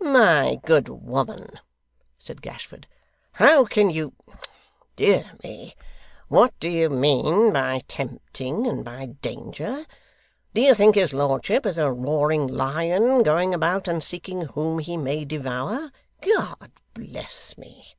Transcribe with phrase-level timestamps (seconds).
[0.00, 1.58] 'My good woman,'
[2.20, 2.86] said Gashford,
[3.32, 4.12] 'how can you!
[4.94, 5.74] Dear me!
[6.28, 9.84] What do you mean by tempting, and by danger?
[10.54, 14.96] Do you think his lordship is a roaring lion, going about and seeking whom he
[14.96, 15.90] may devour?
[16.20, 17.96] God bless me!